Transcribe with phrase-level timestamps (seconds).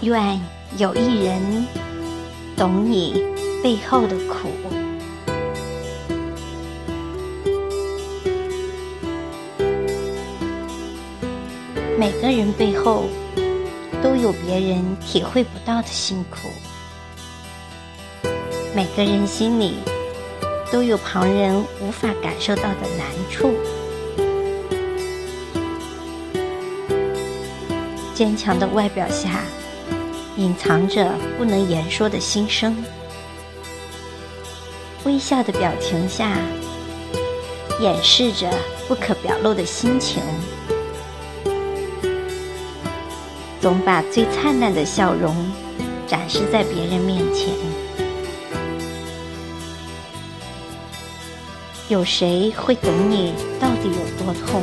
[0.00, 0.40] 愿
[0.76, 1.66] 有一人
[2.56, 3.24] 懂你
[3.62, 4.48] 背后的苦。
[11.98, 13.06] 每个人背后
[14.00, 16.48] 都有别人体会不到的辛苦，
[18.72, 19.78] 每个人心里
[20.70, 23.52] 都有旁人无法感受到的难处。
[28.14, 29.42] 坚强的外表下，
[30.38, 32.72] 隐藏着不能言说的心声；
[35.04, 36.30] 微笑的表情下，
[37.80, 38.48] 掩饰着
[38.86, 40.22] 不可表露的心情。
[43.60, 45.34] 总把最灿烂的笑容
[46.06, 47.48] 展示在别人面前。
[51.88, 54.62] 有谁会懂你到底有多痛？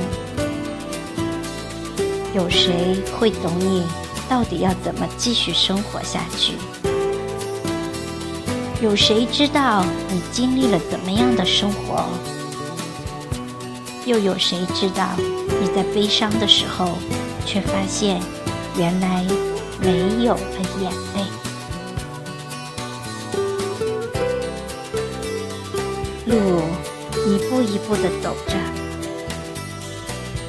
[2.33, 3.83] 有谁会懂你
[4.29, 6.53] 到底要怎么继续生活下去？
[8.81, 12.03] 有谁知道你经历了怎么样的生活？
[14.05, 16.97] 又有谁知道你在悲伤的时候，
[17.45, 18.21] 却发现？
[18.77, 19.25] 原来
[19.79, 21.23] 没有了眼泪，
[26.25, 26.61] 路
[27.25, 28.53] 一步一步的走着，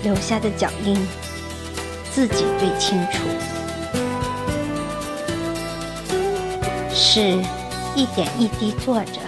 [0.03, 0.97] 留下的脚印
[2.12, 3.20] 自己最清楚。
[6.98, 7.20] 事
[7.94, 9.20] 一点一滴做着，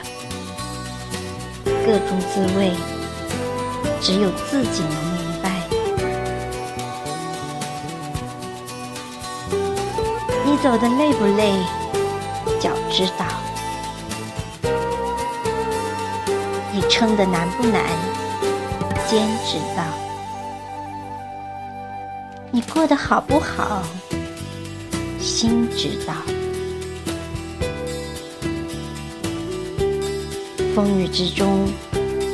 [1.84, 2.72] 各种滋味
[4.00, 5.50] 只有自己能明白。
[10.46, 11.52] 你走的累不累？
[12.58, 13.27] 脚知道。
[16.72, 17.83] 你撑的难不难？
[19.06, 19.84] 肩知道。
[22.50, 23.83] 你过得好不好？
[25.20, 26.14] 心知道。
[30.78, 31.68] 风雨之中，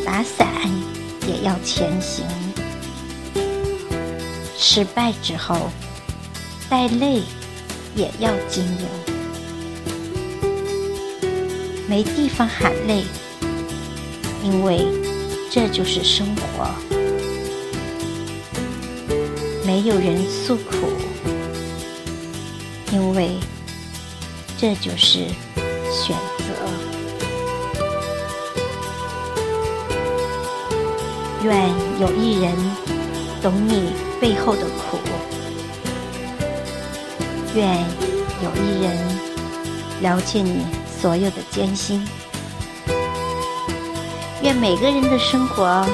[0.05, 0.47] 打伞
[1.27, 2.27] 也要前行。
[4.59, 5.71] 失败之后，
[6.69, 7.23] 带泪。
[7.97, 8.87] 也要经营，
[11.89, 13.05] 没地方喊累，
[14.43, 14.85] 因为
[15.49, 16.67] 这就是生活；
[19.65, 20.89] 没有人诉苦，
[22.93, 23.39] 因为
[24.59, 25.29] 这就是
[25.91, 26.34] 选择。
[31.45, 31.69] 愿
[32.01, 32.51] 有一人
[33.43, 34.99] 懂你背后的苦。
[37.55, 37.79] 愿
[38.43, 38.97] 有一人
[40.01, 40.65] 了解你
[41.01, 42.03] 所有的艰辛。
[44.43, 45.87] 愿每个人的生活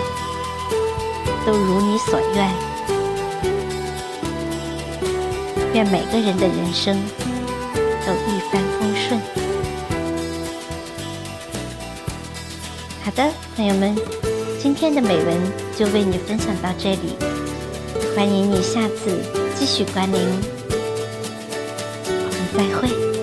[1.44, 2.50] 都如你所愿。
[5.74, 6.96] 愿每个人的人生
[8.06, 9.20] 都一帆风顺。
[13.02, 13.96] 好的，朋友们，
[14.62, 17.16] 今天的美文就为你分享到这里。
[18.15, 19.19] 欢迎你下次
[19.59, 20.21] 继续光临。
[22.04, 23.19] 我们再会。